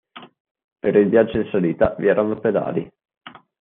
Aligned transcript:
Per 0.79 0.95
il 0.95 1.09
viaggio 1.09 1.37
in 1.37 1.47
salita 1.51 1.93
vi 1.99 2.07
erano 2.07 2.39
pedali. 2.39 2.91